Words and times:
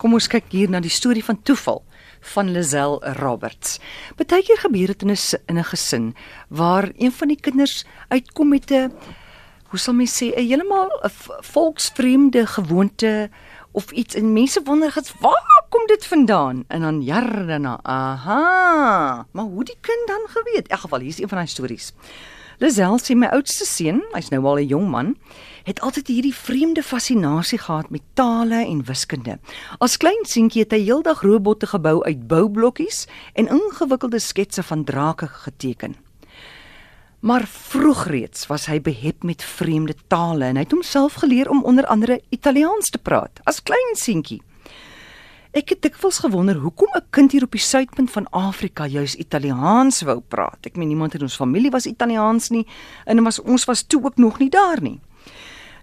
Kom 0.00 0.16
ons 0.16 0.30
kyk 0.32 0.46
hier 0.48 0.70
na 0.72 0.80
die 0.80 0.92
storie 0.92 1.20
van 1.20 1.36
toeval 1.44 1.82
van 2.32 2.48
Lazel 2.54 2.94
Roberts. 3.18 3.76
Partykeer 4.16 4.62
gebeur 4.62 4.94
dit 4.94 5.02
in 5.04 5.12
'n 5.12 5.18
in 5.46 5.58
'n 5.58 5.64
gesin 5.72 6.14
waar 6.48 6.88
een 6.96 7.12
van 7.12 7.28
die 7.28 7.40
kinders 7.40 7.84
uitkom 8.08 8.48
met 8.48 8.70
'n 8.70 8.92
hoe 9.68 9.78
sal 9.78 9.94
mens 9.94 10.16
sê 10.16 10.32
'n 10.32 10.46
heeltemal 10.48 10.88
'n 11.04 11.10
volksvreemde 11.52 12.46
gewoonte 12.46 13.30
of 13.72 13.90
iets 13.90 14.14
en 14.14 14.32
mense 14.32 14.60
wonder 14.64 14.90
gits 14.92 15.12
waar 15.20 15.64
kom 15.68 15.86
dit 15.86 16.06
vandaan? 16.06 16.64
En 16.68 16.80
dan 16.80 17.02
jare 17.02 17.46
daarna 17.46 17.78
aha 17.82 19.26
maar 19.32 19.44
hoe 19.44 19.64
die 19.64 19.78
kind 19.80 20.06
dan 20.06 20.24
geweet? 20.28 20.68
In 20.68 20.78
geval 20.78 21.00
hier 21.00 21.08
is 21.08 21.20
een 21.20 21.28
van 21.28 21.38
daai 21.38 21.50
stories 21.50 21.92
Lazel 22.60 22.98
sê 23.00 23.14
my 23.16 23.30
oudste 23.32 23.64
seun 23.64 24.02
hy's 24.12 24.26
nou 24.28 24.42
al 24.44 24.58
'n 24.60 24.68
jong 24.68 24.88
man 24.92 25.14
het 25.64 25.80
altyd 25.80 26.08
hierdie 26.12 26.34
vreemde 26.34 26.82
fascinasie 26.82 27.58
gehad 27.58 27.88
met 27.90 28.02
tale 28.14 28.60
en 28.66 28.84
wiskunde. 28.84 29.38
As 29.80 29.96
klein 29.96 30.24
seentjie 30.28 30.62
het 30.62 30.72
hy 30.72 30.82
heeldag 30.84 31.22
robotte 31.22 31.66
gebou 31.66 32.04
uit 32.04 32.28
boublokkies 32.28 33.06
en 33.32 33.48
ingewikkelde 33.48 34.18
sketse 34.18 34.62
van 34.62 34.84
drake 34.84 35.26
geteken. 35.26 35.96
Maar 37.20 37.46
vroeg 37.46 38.04
reeds 38.06 38.46
was 38.46 38.66
hy 38.66 38.80
behep 38.80 39.22
met 39.22 39.42
vreemde 39.42 39.94
tale 40.08 40.44
en 40.44 40.56
hy 40.56 40.62
het 40.62 40.72
homself 40.72 41.14
geleer 41.14 41.48
om 41.48 41.64
onder 41.64 41.86
andere 41.86 42.20
Italiaans 42.28 42.90
te 42.90 42.98
praat 42.98 43.40
as 43.44 43.62
klein 43.62 43.96
seentjie. 43.96 44.42
Ek 45.50 45.72
het 45.72 45.80
dikwels 45.82 46.20
gewonder 46.22 46.60
hoekom 46.62 46.92
'n 46.94 47.10
kind 47.10 47.32
hier 47.32 47.42
op 47.42 47.50
die 47.50 47.60
suidpunt 47.60 48.10
van 48.10 48.30
Afrika 48.30 48.86
juis 48.86 49.14
Italiaans 49.14 50.02
wou 50.02 50.20
praat. 50.20 50.66
Ek 50.66 50.76
meen 50.76 50.88
niemand 50.88 51.14
in 51.14 51.22
ons 51.22 51.36
familie 51.36 51.70
was 51.70 51.86
Italiaans 51.86 52.48
nie 52.48 52.66
en 53.04 53.22
was, 53.24 53.40
ons 53.40 53.64
was 53.64 53.82
toe 53.82 54.04
ook 54.04 54.16
nog 54.16 54.38
nie 54.38 54.48
daar 54.48 54.82
nie. 54.82 55.00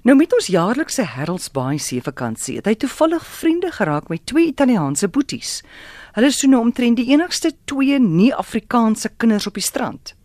Nou 0.03 0.17
met 0.17 0.33
ons 0.33 0.47
jaarlikse 0.47 1.03
Heraldsbaai 1.03 1.79
see 1.79 2.01
vakansie 2.01 2.55
het 2.55 2.65
hy 2.65 2.75
toevallig 2.75 3.25
vriende 3.25 3.71
geraak 3.71 4.07
met 4.07 4.25
twee 4.25 4.47
Italiaanse 4.47 5.07
boeties. 5.07 5.63
Hulle 6.13 6.27
is 6.27 6.39
toe 6.39 6.49
nou 6.49 6.61
omtrent 6.61 6.95
die 6.95 7.11
enigste 7.11 7.51
twee 7.65 7.99
nie-Afrikaanse 7.99 9.09
kinders 9.17 9.47
op 9.47 9.53
die 9.53 9.63
strand. 9.63 10.15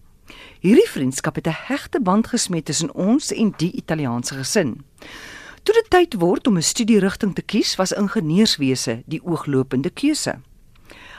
Hierdie 0.60 0.88
vriendskap 0.88 1.34
het 1.34 1.46
'n 1.46 1.66
hegte 1.66 2.00
band 2.00 2.26
gesmee 2.26 2.62
tussen 2.62 2.94
ons 2.94 3.32
en 3.32 3.54
die 3.56 3.72
Italiaanse 3.72 4.34
gesin. 4.34 4.84
Toe 5.62 5.74
dit 5.74 5.90
tyd 5.94 6.14
word 6.18 6.46
om 6.46 6.56
'n 6.56 6.62
studierigting 6.62 7.34
te 7.34 7.42
kies, 7.42 7.76
was 7.76 7.92
ingenieurswese 7.92 9.02
die 9.06 9.22
ooglopende 9.22 9.90
keuse. 9.90 10.40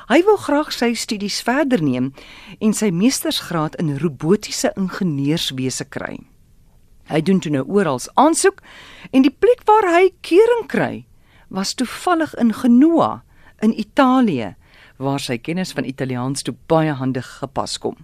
Hy 0.08 0.19
wou 0.27 0.38
graag 0.38 0.72
sy 0.72 0.94
studies 0.94 1.41
verder 1.41 1.81
neem 1.83 2.13
en 2.59 2.73
sy 2.73 2.89
meestersgraad 2.91 3.75
in 3.75 3.97
robotiese 3.97 4.73
ingenieurswese 4.75 5.85
kry. 5.85 6.19
Hy 7.08 7.22
doen 7.22 7.39
toe 7.39 7.52
nou 7.52 7.63
oral 7.67 8.00
aansoek 8.13 8.61
en 9.11 9.22
die 9.22 9.31
plek 9.31 9.63
waar 9.66 9.88
hy 9.88 10.11
kering 10.22 10.67
kry 10.67 11.05
was 11.50 11.73
toevallig 11.73 12.35
in 12.35 12.53
Genoa 12.53 13.23
in 13.61 13.80
Italië 13.80 14.55
waar 14.97 15.19
sy 15.19 15.38
kennis 15.38 15.72
van 15.72 15.85
Italiaans 15.85 16.44
toe 16.44 16.55
baie 16.67 16.91
handig 16.91 17.28
gepas 17.39 17.78
kom. 17.78 17.95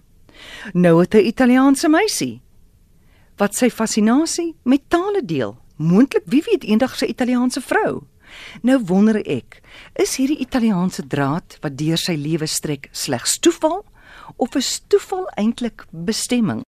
Nou 0.72 1.00
het 1.00 1.12
hy 1.12 1.20
'n 1.20 1.26
Italiaanse 1.26 1.88
meisie 1.88 2.40
wat 3.36 3.54
sy 3.54 3.70
fascinasie 3.70 4.54
met 4.64 4.88
tale 4.88 5.24
deel. 5.24 5.56
Moontlik 5.80 6.26
wie 6.28 6.42
weet 6.44 6.64
eendag 6.68 6.92
sy 6.98 7.06
Italiaanse 7.08 7.60
vrou. 7.64 8.02
Nou 8.60 8.76
wonder 8.84 9.16
ek, 9.24 9.62
is 9.96 10.18
hierdie 10.20 10.42
Italiaanse 10.44 11.06
draad 11.08 11.56
wat 11.64 11.78
deur 11.80 11.96
sy 11.96 12.18
lewe 12.20 12.44
strek 12.46 12.90
slegs 12.92 13.38
toeval 13.40 13.80
of 14.36 14.58
is 14.60 14.82
toeval 14.92 15.24
eintlik 15.40 15.86
bestemming? 15.90 16.60